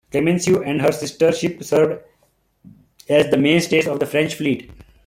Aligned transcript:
"Clemenceau" 0.11 0.63
and 0.63 0.81
her 0.81 0.91
sister 0.91 1.31
ship 1.31 1.63
served 1.63 2.01
as 3.07 3.29
the 3.29 3.37
mainstays 3.37 3.87
of 3.87 3.99
the 3.99 4.07
French 4.07 4.33
fleet. 4.33 4.71